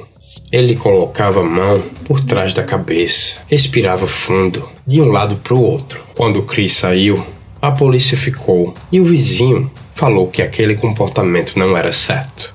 Ele 0.52 0.76
colocava 0.76 1.40
a 1.40 1.44
mão 1.44 1.84
por 2.04 2.24
trás 2.24 2.54
da 2.54 2.64
cabeça, 2.64 3.38
respirava 3.48 4.06
fundo, 4.06 4.70
de 4.86 5.02
um 5.02 5.10
lado 5.10 5.38
para 5.38 5.54
o 5.54 5.62
outro. 5.62 6.04
Quando 6.16 6.40
o 6.40 6.44
Chris 6.44 6.74
saiu, 6.74 7.26
a 7.62 7.72
polícia 7.72 8.18
ficou 8.18 8.74
e 8.92 9.00
o 9.00 9.06
vizinho 9.06 9.72
falou 9.94 10.28
que 10.28 10.42
aquele 10.42 10.76
comportamento 10.76 11.58
não 11.58 11.76
era 11.76 11.92
certo. 11.92 12.54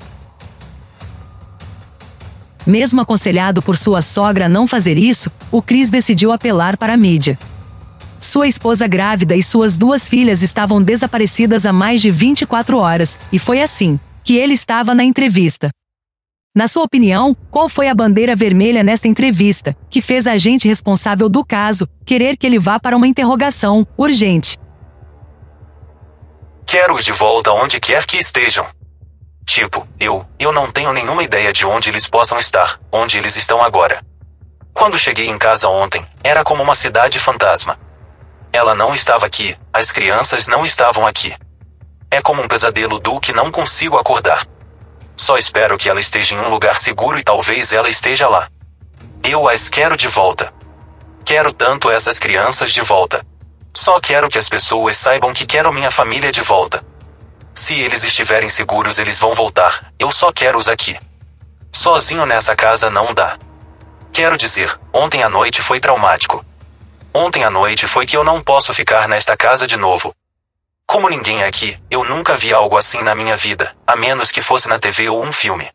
Mesmo 2.67 3.01
aconselhado 3.01 3.63
por 3.63 3.77
sua 3.77 4.03
sogra 4.03 4.47
a 4.47 4.49
não 4.49 4.69
fazer 4.69 4.99
isso, 4.99 5.31
o 5.51 5.63
Chris 5.63 5.89
decidiu 5.89 6.31
apelar 6.31 6.77
para 6.77 6.93
a 6.93 6.97
mídia. 6.97 7.39
Sua 8.23 8.47
esposa 8.47 8.87
grávida 8.87 9.35
e 9.35 9.43
suas 9.43 9.79
duas 9.79 10.07
filhas 10.07 10.43
estavam 10.43 10.83
desaparecidas 10.83 11.65
há 11.65 11.73
mais 11.73 12.03
de 12.03 12.11
24 12.11 12.77
horas, 12.77 13.19
e 13.33 13.39
foi 13.39 13.63
assim 13.63 13.99
que 14.23 14.37
ele 14.37 14.53
estava 14.53 14.95
na 14.95 15.03
entrevista. 15.03 15.71
Na 16.55 16.69
sua 16.69 16.83
opinião, 16.83 17.35
qual 17.51 17.67
foi 17.67 17.89
a 17.89 17.95
bandeira 17.95 18.37
vermelha 18.37 18.83
nesta 18.83 19.09
entrevista 19.09 19.75
que 19.89 20.03
fez 20.03 20.27
a 20.27 20.33
agente 20.33 20.69
responsável 20.69 21.31
do 21.31 21.43
caso 21.43 21.89
querer 22.05 22.37
que 22.37 22.47
ele 22.47 22.59
vá 22.59 22.79
para 22.79 22.95
uma 22.95 23.09
interrogação 23.09 23.87
urgente? 23.97 24.59
Quero-os 26.67 27.05
de 27.05 27.13
volta 27.13 27.51
onde 27.53 27.81
quer 27.81 28.05
que 28.05 28.19
estejam. 28.19 28.67
Tipo, 29.47 29.89
eu, 29.99 30.27
eu 30.39 30.53
não 30.53 30.71
tenho 30.71 30.93
nenhuma 30.93 31.23
ideia 31.23 31.55
de 31.55 31.65
onde 31.65 31.89
eles 31.89 32.07
possam 32.07 32.39
estar, 32.39 32.79
onde 32.93 33.17
eles 33.17 33.35
estão 33.37 33.63
agora. 33.63 34.05
Quando 34.75 34.99
cheguei 34.99 35.27
em 35.27 35.39
casa 35.39 35.69
ontem, 35.69 36.05
era 36.23 36.45
como 36.45 36.63
uma 36.63 36.75
cidade 36.75 37.19
fantasma. 37.19 37.79
Ela 38.53 38.75
não 38.75 38.95
estava 38.95 39.27
aqui, 39.27 39.57
as 39.73 39.93
crianças 39.93 40.47
não 40.47 40.65
estavam 40.65 41.07
aqui. 41.07 41.35
É 42.11 42.21
como 42.21 42.43
um 42.43 42.49
pesadelo 42.49 42.99
do 42.99 43.21
que 43.21 43.33
não 43.33 43.51
consigo 43.51 43.97
acordar. 43.97 44.45
Só 45.17 45.37
espero 45.37 45.79
que 45.79 45.89
ela 45.89 46.01
esteja 46.01 46.35
em 46.35 46.39
um 46.39 46.49
lugar 46.49 46.77
seguro 46.77 47.19
e 47.19 47.23
talvez 47.23 47.73
ela 47.73 47.89
esteja 47.89 48.29
lá. 48.29 48.49
Eu 49.23 49.49
as 49.49 49.69
quero 49.69 49.97
de 49.97 50.09
volta. 50.09 50.53
Quero 51.25 51.53
tanto 51.53 51.91
essas 51.91 52.19
crianças 52.19 52.73
de 52.73 52.81
volta. 52.81 53.25
Só 53.73 54.01
quero 54.01 54.29
que 54.29 54.39
as 54.39 54.49
pessoas 54.49 54.97
saibam 54.97 55.33
que 55.33 55.47
quero 55.47 55.73
minha 55.73 55.91
família 55.91 56.33
de 56.33 56.41
volta. 56.41 56.85
Se 57.55 57.79
eles 57.79 58.03
estiverem 58.03 58.49
seguros, 58.49 58.99
eles 58.99 59.19
vão 59.19 59.35
voltar. 59.35 59.93
Eu 59.99 60.11
só 60.11 60.33
quero-os 60.33 60.69
aqui. 60.69 60.99
Sozinho 61.73 62.27
nessa 62.27 62.57
casa 62.57 62.91
não 62.91 63.15
dá. 63.15 63.39
Quero 64.13 64.37
dizer, 64.37 64.77
ontem 64.93 65.23
à 65.23 65.29
noite 65.29 65.63
foi 65.63 65.79
traumático. 65.79 66.45
Ontem 67.13 67.43
à 67.43 67.51
noite 67.51 67.89
foi 67.89 68.07
que 68.07 68.17
eu 68.17 68.23
não 68.23 68.41
posso 68.41 68.73
ficar 68.73 69.09
nesta 69.09 69.37
casa 69.37 69.67
de 69.67 69.77
novo. 69.77 70.15
Como 70.87 71.09
ninguém 71.09 71.43
aqui, 71.43 71.77
eu 71.91 72.05
nunca 72.05 72.37
vi 72.37 72.55
algo 72.55 72.77
assim 72.77 73.03
na 73.03 73.15
minha 73.15 73.37
vida, 73.37 73.77
a 73.87 73.97
menos 73.97 74.31
que 74.31 74.41
fosse 74.41 74.69
na 74.69 74.79
TV 74.79 75.09
ou 75.09 75.23
um 75.25 75.33
filme. 75.33 75.69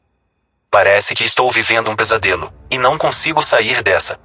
Parece 0.72 1.13
que 1.13 1.24
estou 1.24 1.51
vivendo 1.51 1.89
um 1.89 1.96
pesadelo, 1.96 2.54
e 2.72 2.77
não 2.77 2.98
consigo 2.98 3.42
sair 3.42 3.84
dessa. 3.84 4.20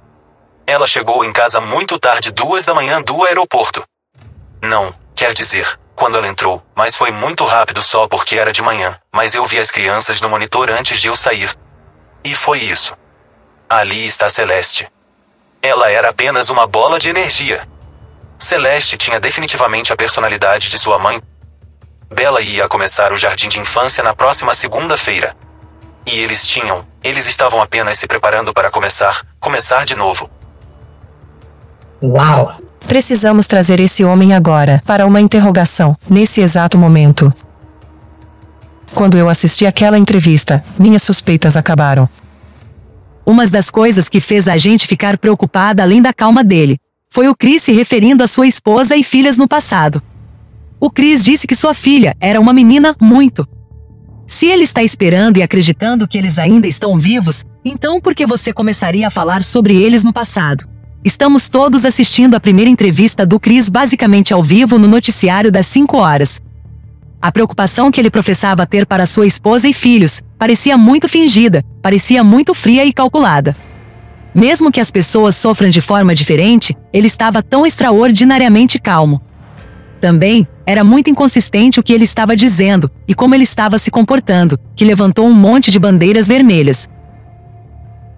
Ela 0.65 0.87
chegou 0.87 1.25
em 1.25 1.33
casa 1.33 1.59
muito 1.59 1.99
tarde, 1.99 2.31
duas 2.31 2.65
da 2.65 2.73
manhã 2.73 3.01
do 3.01 3.25
aeroporto. 3.25 3.83
Não, 4.61 4.93
quer 5.13 5.33
dizer, 5.33 5.79
quando 5.95 6.17
ela 6.17 6.27
entrou, 6.27 6.63
mas 6.75 6.95
foi 6.95 7.11
muito 7.11 7.45
rápido 7.45 7.81
só 7.81 8.07
porque 8.07 8.37
era 8.37 8.53
de 8.53 8.61
manhã, 8.61 8.97
mas 9.13 9.35
eu 9.35 9.43
vi 9.45 9.59
as 9.59 9.69
crianças 9.69 10.21
no 10.21 10.29
monitor 10.29 10.71
antes 10.71 11.01
de 11.01 11.07
eu 11.07 11.15
sair. 11.15 11.53
E 12.23 12.33
foi 12.33 12.59
isso. 12.59 12.95
Ali 13.69 14.05
está 14.05 14.29
Celeste. 14.29 14.87
Ela 15.61 15.91
era 15.91 16.09
apenas 16.09 16.49
uma 16.49 16.65
bola 16.65 16.97
de 16.97 17.09
energia. 17.09 17.61
Celeste 18.39 18.97
tinha 18.97 19.19
definitivamente 19.19 19.93
a 19.93 19.95
personalidade 19.95 20.69
de 20.69 20.79
sua 20.79 20.97
mãe. 20.97 21.21
Bela 22.09 22.41
ia 22.41 22.67
começar 22.67 23.13
o 23.13 23.17
jardim 23.17 23.47
de 23.47 23.59
infância 23.59 24.03
na 24.03 24.15
próxima 24.15 24.55
segunda-feira. 24.55 25.35
E 26.05 26.17
eles 26.17 26.47
tinham, 26.47 26.83
eles 27.03 27.27
estavam 27.27 27.61
apenas 27.61 27.99
se 27.99 28.07
preparando 28.07 28.51
para 28.51 28.71
começar, 28.71 29.23
começar 29.39 29.85
de 29.85 29.95
novo. 29.95 30.27
Uau! 32.01 32.55
Precisamos 32.87 33.45
trazer 33.45 33.79
esse 33.79 34.03
homem 34.03 34.33
agora 34.33 34.81
para 34.83 35.05
uma 35.05 35.21
interrogação, 35.21 35.95
nesse 36.09 36.41
exato 36.41 36.75
momento. 36.75 37.31
Quando 38.95 39.15
eu 39.15 39.29
assisti 39.29 39.67
aquela 39.67 39.97
entrevista, 39.97 40.63
minhas 40.77 41.03
suspeitas 41.03 41.55
acabaram. 41.55 42.09
Uma 43.25 43.45
das 43.47 43.69
coisas 43.69 44.09
que 44.09 44.19
fez 44.19 44.47
a 44.47 44.57
gente 44.57 44.87
ficar 44.87 45.17
preocupada 45.17 45.83
além 45.83 46.01
da 46.01 46.13
calma 46.13 46.43
dele 46.43 46.77
foi 47.09 47.27
o 47.27 47.35
Chris 47.35 47.63
se 47.63 47.71
referindo 47.71 48.23
à 48.23 48.27
sua 48.27 48.47
esposa 48.47 48.95
e 48.95 49.03
filhas 49.03 49.37
no 49.37 49.47
passado. 49.47 50.01
O 50.79 50.89
Chris 50.89 51.23
disse 51.23 51.45
que 51.45 51.55
sua 51.55 51.73
filha 51.73 52.15
era 52.19 52.39
uma 52.39 52.53
menina 52.53 52.95
muito. 52.99 53.47
Se 54.27 54.47
ele 54.47 54.63
está 54.63 54.81
esperando 54.81 55.37
e 55.37 55.43
acreditando 55.43 56.07
que 56.07 56.17
eles 56.17 56.39
ainda 56.39 56.67
estão 56.67 56.97
vivos, 56.97 57.43
então 57.63 57.99
por 57.99 58.15
que 58.15 58.25
você 58.25 58.53
começaria 58.53 59.05
a 59.05 59.11
falar 59.11 59.43
sobre 59.43 59.75
eles 59.75 60.03
no 60.03 60.13
passado? 60.13 60.67
Estamos 61.03 61.49
todos 61.49 61.83
assistindo 61.83 62.35
a 62.35 62.39
primeira 62.39 62.69
entrevista 62.69 63.25
do 63.25 63.39
Chris 63.39 63.69
basicamente 63.69 64.33
ao 64.33 64.41
vivo 64.41 64.79
no 64.79 64.87
noticiário 64.87 65.51
das 65.51 65.65
5 65.65 65.97
horas. 65.97 66.41
A 67.21 67.31
preocupação 67.31 67.91
que 67.91 68.01
ele 68.01 68.09
professava 68.09 68.65
ter 68.65 68.85
para 68.85 69.05
sua 69.05 69.27
esposa 69.27 69.67
e 69.67 69.73
filhos 69.73 70.23
parecia 70.39 70.75
muito 70.75 71.07
fingida, 71.07 71.63
parecia 71.79 72.23
muito 72.23 72.53
fria 72.55 72.83
e 72.83 72.91
calculada. 72.91 73.55
Mesmo 74.33 74.71
que 74.71 74.79
as 74.79 74.89
pessoas 74.89 75.35
sofram 75.35 75.69
de 75.69 75.81
forma 75.81 76.15
diferente, 76.15 76.75
ele 76.91 77.05
estava 77.05 77.43
tão 77.43 77.63
extraordinariamente 77.63 78.79
calmo. 78.79 79.21
Também, 79.99 80.47
era 80.65 80.83
muito 80.83 81.11
inconsistente 81.11 81.79
o 81.79 81.83
que 81.83 81.93
ele 81.93 82.05
estava 82.05 82.35
dizendo 82.35 82.89
e 83.07 83.13
como 83.13 83.35
ele 83.35 83.43
estava 83.43 83.77
se 83.77 83.91
comportando, 83.91 84.57
que 84.75 84.83
levantou 84.83 85.27
um 85.27 85.33
monte 85.33 85.69
de 85.69 85.77
bandeiras 85.77 86.27
vermelhas. 86.27 86.89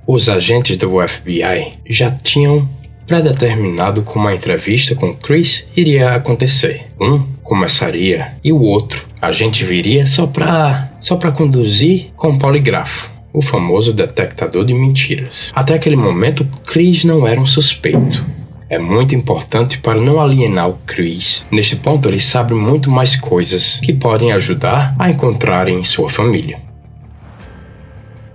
Os 0.07 0.29
agentes 0.29 0.77
do 0.77 1.05
FBI 1.05 1.79
já 1.89 2.09
tinham 2.09 2.69
predeterminado 3.05 4.01
como 4.01 4.27
a 4.27 4.35
entrevista 4.35 4.95
com 4.95 5.13
Chris 5.13 5.67
iria 5.75 6.15
acontecer. 6.15 6.87
Um 6.99 7.19
começaria 7.43 8.35
e 8.43 8.51
o 8.51 8.61
outro 8.61 9.05
a 9.21 9.31
gente 9.31 9.63
viria 9.63 10.05
só 10.05 10.27
para 10.27 10.91
só 10.99 11.15
para 11.15 11.31
conduzir 11.31 12.11
com 12.15 12.37
poligrafo, 12.37 13.11
o 13.31 13.41
famoso 13.41 13.93
detectador 13.93 14.65
de 14.65 14.73
mentiras. 14.73 15.51
Até 15.55 15.73
aquele 15.73 15.95
momento, 15.95 16.45
Chris 16.65 17.03
não 17.03 17.27
era 17.27 17.39
um 17.39 17.45
suspeito. 17.45 18.25
É 18.69 18.79
muito 18.79 19.13
importante 19.13 19.77
para 19.77 19.99
não 19.99 20.19
alienar 20.19 20.69
o 20.69 20.79
Chris. 20.85 21.45
Neste 21.51 21.75
ponto, 21.75 22.09
ele 22.09 22.19
sabe 22.19 22.53
muito 22.53 22.89
mais 22.89 23.15
coisas 23.15 23.79
que 23.81 23.93
podem 23.93 24.31
ajudar 24.31 24.95
a 24.97 25.09
encontrarem 25.09 25.83
sua 25.83 26.09
família. 26.09 26.59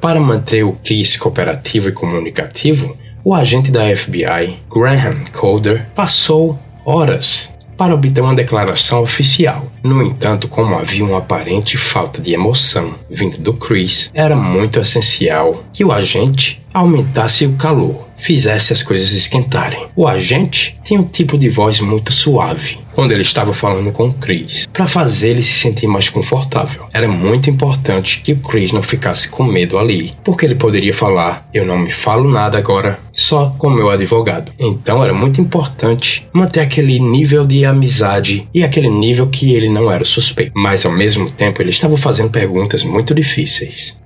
Para 0.01 0.21
manter 0.21 0.63
o 0.63 0.75
Chris 0.85 1.17
cooperativo 1.17 1.89
e 1.89 1.93
comunicativo, 1.93 2.97
o 3.25 3.35
agente 3.35 3.71
da 3.71 3.85
FBI, 3.97 4.63
Graham 4.71 5.25
Calder, 5.33 5.87
passou 5.95 6.59
horas 6.85 7.51
para 7.77 7.95
obter 7.95 8.21
uma 8.21 8.35
declaração 8.35 9.01
oficial. 9.03 9.71
No 9.85 10.03
entanto, 10.03 10.49
como 10.49 10.77
havia 10.77 11.05
uma 11.05 11.19
aparente 11.19 11.77
falta 11.79 12.21
de 12.21 12.33
emoção 12.33 12.95
vindo 13.09 13.39
do 13.39 13.55
Chris, 13.55 14.11
era 14.13 14.35
muito 14.35 14.81
essencial 14.81 15.63
que 15.73 15.85
o 15.85 15.93
agente 15.93 16.61
aumentasse 16.75 17.47
o 17.47 17.53
calor. 17.53 18.08
Fizesse 18.19 18.73
as 18.73 18.83
coisas 18.83 19.13
esquentarem. 19.13 19.87
O 19.97 20.07
agente 20.07 20.79
tinha 20.83 21.01
um 21.01 21.05
tipo 21.05 21.39
de 21.39 21.49
voz 21.49 21.81
muito 21.81 22.13
suave 22.13 22.79
quando 22.99 23.13
ele 23.13 23.23
estava 23.23 23.55
falando 23.55 23.93
com 23.93 24.09
o 24.09 24.13
Chris, 24.13 24.69
para 24.73 24.89
fazer 24.89 25.29
ele 25.29 25.43
se 25.45 25.61
sentir 25.61 25.87
mais 25.87 26.09
confortável. 26.09 26.87
Era 26.93 27.07
muito 27.07 27.49
importante 27.49 28.21
que 28.23 28.33
o 28.33 28.39
Chris 28.39 28.73
não 28.73 28.83
ficasse 28.83 29.29
com 29.29 29.45
medo 29.45 29.79
ali, 29.79 30.11
porque 30.25 30.45
ele 30.45 30.57
poderia 30.57 30.93
falar: 30.93 31.49
Eu 31.55 31.65
não 31.65 31.79
me 31.79 31.93
falo 31.93 32.29
nada 32.29 32.59
agora, 32.59 32.99
só 33.13 33.55
com 33.57 33.71
meu 33.71 33.89
advogado. 33.89 34.51
Então 34.59 35.05
era 35.05 35.15
muito 35.15 35.41
importante 35.41 36.27
manter 36.33 36.59
aquele 36.59 36.99
nível 36.99 37.47
de 37.47 37.65
amizade 37.65 38.49
e 38.53 38.65
aquele 38.65 38.91
nível 38.91 39.29
que 39.29 39.53
ele 39.53 39.69
não 39.69 39.93
era 39.93 40.05
suspeito, 40.05 40.51
mas 40.57 40.85
ao 40.85 40.91
mesmo 40.91 41.31
tempo 41.31 41.63
ele 41.63 41.71
estava 41.71 41.97
fazendo 41.97 42.31
perguntas 42.31 42.83
muito 42.83 43.15
difíceis. 43.15 43.97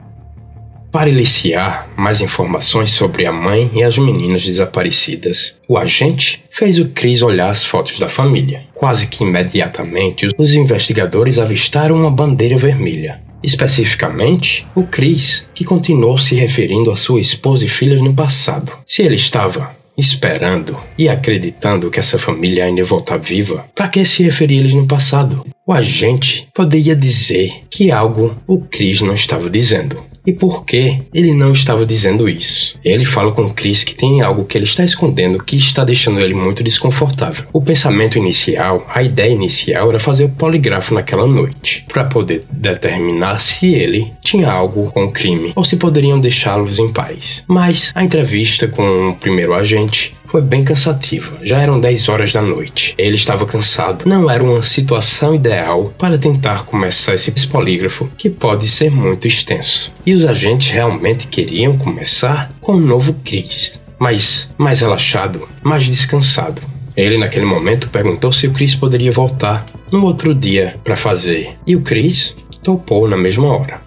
Para 0.92 1.08
iniciar 1.08 1.90
mais 1.96 2.20
informações 2.20 2.90
sobre 2.90 3.24
a 3.24 3.32
mãe 3.32 3.70
e 3.74 3.82
as 3.82 3.96
meninas 3.96 4.44
desaparecidas, 4.44 5.56
o 5.66 5.78
agente 5.78 6.44
fez 6.50 6.78
o 6.78 6.90
Chris 6.90 7.22
olhar 7.22 7.48
as 7.48 7.64
fotos 7.64 7.98
da 7.98 8.10
família. 8.10 8.64
Quase 8.74 9.06
que 9.06 9.24
imediatamente, 9.24 10.28
os 10.36 10.54
investigadores 10.54 11.38
avistaram 11.38 11.96
uma 11.96 12.10
bandeira 12.10 12.58
vermelha. 12.58 13.22
Especificamente, 13.42 14.66
o 14.74 14.82
Chris, 14.82 15.46
que 15.54 15.64
continuou 15.64 16.18
se 16.18 16.34
referindo 16.34 16.90
a 16.90 16.96
sua 16.96 17.22
esposa 17.22 17.64
e 17.64 17.68
filhas 17.68 18.02
no 18.02 18.12
passado. 18.12 18.70
Se 18.86 19.02
ele 19.02 19.16
estava 19.16 19.74
esperando 19.96 20.76
e 20.98 21.08
acreditando 21.08 21.90
que 21.90 22.00
essa 22.00 22.18
família 22.18 22.66
ainda 22.66 22.84
voltar 22.84 23.18
viva, 23.18 23.64
para 23.74 23.88
que 23.88 24.04
se 24.04 24.22
referir 24.22 24.58
eles 24.58 24.74
no 24.74 24.86
passado? 24.86 25.46
O 25.66 25.72
agente 25.72 26.46
poderia 26.52 26.94
dizer 26.94 27.62
que 27.70 27.90
algo 27.90 28.36
o 28.46 28.60
Chris 28.60 29.00
não 29.00 29.14
estava 29.14 29.48
dizendo. 29.48 30.11
E 30.26 30.32
por 30.32 30.64
que 30.64 31.02
ele 31.12 31.34
não 31.34 31.52
estava 31.52 31.84
dizendo 31.84 32.28
isso? 32.28 32.78
Ele 32.84 33.04
fala 33.04 33.32
com 33.32 33.50
Chris 33.50 33.82
que 33.82 33.94
tem 33.94 34.22
algo 34.22 34.44
que 34.44 34.56
ele 34.56 34.64
está 34.64 34.84
escondendo 34.84 35.42
que 35.42 35.56
está 35.56 35.84
deixando 35.84 36.20
ele 36.20 36.34
muito 36.34 36.62
desconfortável. 36.62 37.44
O 37.52 37.60
pensamento 37.60 38.18
inicial, 38.18 38.86
a 38.92 39.02
ideia 39.02 39.32
inicial 39.32 39.88
era 39.88 39.98
fazer 39.98 40.24
o 40.24 40.28
poligrafo 40.28 40.94
naquela 40.94 41.26
noite, 41.26 41.84
para 41.88 42.04
poder 42.04 42.44
determinar 42.50 43.40
se 43.40 43.74
ele 43.74 44.12
tinha 44.20 44.50
algo 44.50 44.90
com 44.92 45.04
o 45.04 45.12
crime 45.12 45.52
ou 45.56 45.64
se 45.64 45.76
poderiam 45.76 46.20
deixá-los 46.20 46.78
em 46.78 46.88
paz. 46.88 47.42
Mas 47.48 47.90
a 47.94 48.04
entrevista 48.04 48.68
com 48.68 49.10
o 49.10 49.16
primeiro 49.16 49.54
agente 49.54 50.14
foi 50.32 50.40
bem 50.40 50.64
cansativa. 50.64 51.36
Já 51.42 51.58
eram 51.58 51.78
10 51.78 52.08
horas 52.08 52.32
da 52.32 52.40
noite. 52.40 52.94
Ele 52.96 53.16
estava 53.16 53.44
cansado. 53.44 54.08
Não 54.08 54.30
era 54.30 54.42
uma 54.42 54.62
situação 54.62 55.34
ideal 55.34 55.92
para 55.98 56.16
tentar 56.16 56.64
começar 56.64 57.12
esse 57.12 57.30
polígrafo, 57.48 58.10
que 58.16 58.30
pode 58.30 58.66
ser 58.66 58.90
muito 58.90 59.28
extenso. 59.28 59.92
E 60.06 60.14
os 60.14 60.24
agentes 60.24 60.70
realmente 60.70 61.28
queriam 61.28 61.76
começar 61.76 62.50
com 62.62 62.72
um 62.72 62.80
novo 62.80 63.12
Chris, 63.22 63.78
mas 63.98 64.50
mais 64.56 64.80
relaxado, 64.80 65.46
mais 65.62 65.84
descansado. 65.84 66.62
Ele, 66.96 67.18
naquele 67.18 67.44
momento, 67.44 67.90
perguntou 67.90 68.32
se 68.32 68.46
o 68.46 68.52
Chris 68.52 68.74
poderia 68.74 69.12
voltar 69.12 69.66
no 69.92 70.02
outro 70.02 70.34
dia 70.34 70.76
para 70.82 70.96
fazer, 70.96 71.58
e 71.66 71.76
o 71.76 71.82
Chris 71.82 72.34
topou 72.62 73.06
na 73.06 73.18
mesma 73.18 73.48
hora. 73.48 73.82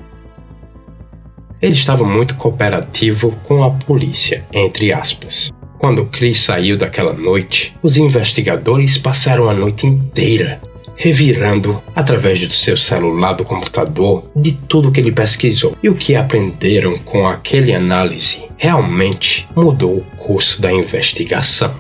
Ele 1.60 1.74
estava 1.74 2.04
muito 2.04 2.36
cooperativo 2.36 3.32
com 3.44 3.64
a 3.64 3.72
polícia, 3.72 4.46
entre 4.54 4.94
aspas. 4.94 5.52
Quando 5.86 6.08
Chris 6.08 6.40
saiu 6.40 6.76
daquela 6.76 7.14
noite, 7.14 7.76
os 7.84 7.96
investigadores 7.96 8.98
passaram 8.98 9.48
a 9.48 9.54
noite 9.54 9.86
inteira 9.86 10.60
revirando 10.96 11.80
através 11.96 12.44
do 12.48 12.52
seu 12.52 12.76
celular 12.76 13.34
do 13.34 13.46
computador 13.46 14.28
de 14.36 14.54
tudo 14.54 14.92
que 14.92 15.00
ele 15.00 15.12
pesquisou. 15.12 15.78
E 15.84 15.88
o 15.88 15.94
que 15.94 16.16
aprenderam 16.16 16.98
com 16.98 17.28
aquele 17.28 17.72
análise 17.72 18.46
realmente 18.58 19.48
mudou 19.56 19.98
o 19.98 20.06
curso 20.18 20.60
da 20.60 20.74
investigação. 20.74 21.76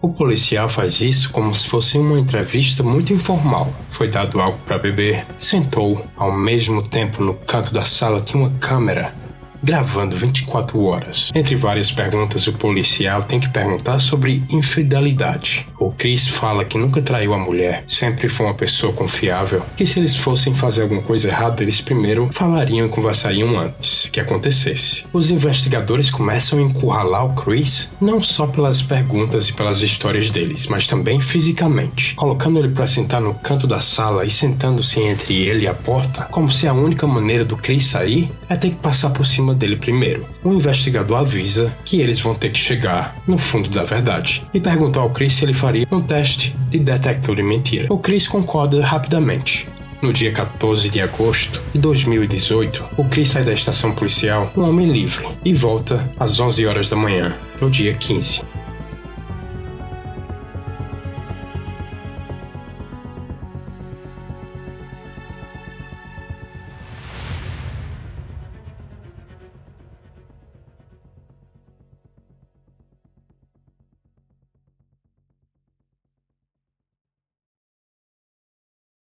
O 0.00 0.08
policial 0.08 0.66
faz 0.66 1.02
isso 1.02 1.30
como 1.30 1.54
se 1.54 1.66
fosse 1.66 1.98
uma 1.98 2.18
entrevista 2.18 2.82
muito 2.82 3.12
informal. 3.12 3.70
Foi 3.90 4.08
dado 4.08 4.40
algo 4.40 4.60
para 4.66 4.78
beber, 4.78 5.26
sentou, 5.38 6.06
ao 6.16 6.32
mesmo 6.32 6.80
tempo 6.80 7.22
no 7.22 7.34
canto 7.34 7.74
da 7.74 7.84
sala 7.84 8.18
tinha 8.18 8.42
uma 8.42 8.58
câmera 8.58 9.14
gravando 9.62 10.16
24 10.16 10.82
horas. 10.82 11.30
Entre 11.34 11.54
várias 11.54 11.92
perguntas, 11.92 12.46
o 12.46 12.52
policial 12.52 13.22
tem 13.22 13.38
que 13.38 13.48
perguntar 13.48 13.98
sobre 13.98 14.42
infidelidade. 14.50 15.66
O 15.78 15.92
Chris 15.92 16.28
fala 16.28 16.64
que 16.64 16.78
nunca 16.78 17.00
traiu 17.00 17.34
a 17.34 17.38
mulher, 17.38 17.84
sempre 17.86 18.28
foi 18.28 18.46
uma 18.46 18.54
pessoa 18.54 18.92
confiável, 18.92 19.62
que 19.76 19.86
se 19.86 19.98
eles 19.98 20.16
fossem 20.16 20.54
fazer 20.54 20.82
alguma 20.82 21.02
coisa 21.02 21.28
errada, 21.28 21.62
eles 21.62 21.80
primeiro 21.80 22.28
falariam 22.32 22.86
e 22.86 22.90
conversariam 22.90 23.58
antes 23.58 24.08
que 24.10 24.20
acontecesse. 24.20 25.04
Os 25.12 25.30
investigadores 25.30 26.10
começam 26.10 26.58
a 26.58 26.62
encurralar 26.62 27.26
o 27.26 27.34
Chris 27.34 27.90
não 28.00 28.22
só 28.22 28.46
pelas 28.46 28.82
perguntas 28.82 29.48
e 29.48 29.52
pelas 29.52 29.82
histórias 29.82 30.30
deles, 30.30 30.66
mas 30.66 30.86
também 30.86 31.20
fisicamente, 31.20 32.14
colocando 32.14 32.58
ele 32.58 32.68
para 32.68 32.86
sentar 32.86 33.20
no 33.20 33.34
canto 33.34 33.66
da 33.66 33.80
sala 33.80 34.24
e 34.24 34.30
sentando-se 34.30 35.00
entre 35.00 35.34
ele 35.34 35.64
e 35.64 35.68
a 35.68 35.74
porta, 35.74 36.24
como 36.30 36.50
se 36.50 36.66
a 36.66 36.72
única 36.72 37.06
maneira 37.06 37.44
do 37.44 37.56
Chris 37.56 37.86
sair 37.86 38.30
é 38.52 38.56
ter 38.56 38.70
que 38.70 38.76
passar 38.76 39.10
por 39.10 39.24
cima 39.24 39.54
dele 39.54 39.76
primeiro. 39.76 40.26
O 40.44 40.52
investigador 40.52 41.18
avisa 41.18 41.74
que 41.84 42.00
eles 42.00 42.20
vão 42.20 42.34
ter 42.34 42.50
que 42.50 42.58
chegar 42.58 43.16
no 43.26 43.38
fundo 43.38 43.68
da 43.70 43.84
verdade 43.84 44.42
e 44.52 44.60
pergunta 44.60 45.00
ao 45.00 45.10
Chris 45.10 45.34
se 45.34 45.44
ele 45.44 45.54
faria 45.54 45.86
um 45.90 46.00
teste 46.00 46.54
de 46.70 46.78
detector 46.78 47.36
de 47.36 47.42
mentira. 47.42 47.86
O 47.90 47.98
Chris 47.98 48.28
concorda 48.28 48.84
rapidamente. 48.84 49.68
No 50.02 50.12
dia 50.12 50.32
14 50.32 50.90
de 50.90 51.00
agosto 51.00 51.62
de 51.72 51.78
2018, 51.78 52.84
o 52.96 53.04
Chris 53.04 53.28
sai 53.28 53.44
da 53.44 53.52
estação 53.52 53.92
policial 53.92 54.52
um 54.56 54.62
homem 54.62 54.90
livre 54.90 55.28
e 55.44 55.54
volta 55.54 56.10
às 56.18 56.40
11 56.40 56.66
horas 56.66 56.90
da 56.90 56.96
manhã, 56.96 57.36
no 57.60 57.70
dia 57.70 57.94
15. 57.94 58.42